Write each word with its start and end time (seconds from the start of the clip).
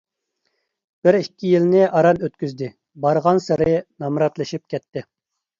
بىر- 1.07 1.17
ئىككى 1.17 1.51
يىلنى 1.51 1.83
ئاران 1.89 2.21
ئۆتكۈزدى، 2.29 2.71
بارغانسېرى 3.05 3.71
نامراتلىشىپ 4.07 4.67
كەتتى. 4.77 5.07